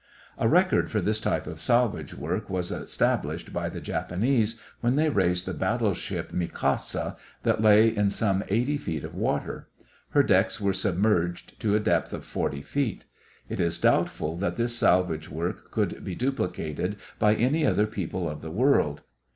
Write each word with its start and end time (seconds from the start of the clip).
A 0.39 0.47
record 0.49 0.89
for 0.89 0.99
this 0.99 1.19
type 1.19 1.45
of 1.45 1.61
salvage 1.61 2.15
work 2.15 2.49
was 2.49 2.71
established 2.71 3.53
by 3.53 3.69
the 3.69 3.79
Japanese 3.79 4.59
when 4.79 4.95
they 4.95 5.11
raised 5.11 5.45
the 5.45 5.53
battle 5.53 5.93
ship 5.93 6.31
Mikasa 6.33 7.15
that 7.43 7.61
lay 7.61 7.87
in 7.95 8.09
some 8.09 8.43
eighty 8.47 8.77
feet 8.79 9.03
of 9.03 9.13
water. 9.13 9.67
Her 10.09 10.23
decks 10.23 10.59
were 10.59 10.73
submerged 10.73 11.59
to 11.59 11.75
a 11.75 11.79
depth 11.79 12.13
of 12.13 12.25
forty 12.25 12.63
feet. 12.63 13.05
It 13.47 13.59
is 13.59 13.77
doubtful 13.77 14.35
that 14.37 14.55
this 14.55 14.75
salvage 14.75 15.29
work 15.29 15.69
could 15.69 16.03
be 16.03 16.15
duplicated 16.15 16.95
by 17.19 17.35
any 17.35 17.63
other 17.63 17.85
people 17.85 18.27
of 18.27 18.41
the 18.41 18.49
world. 18.49 19.03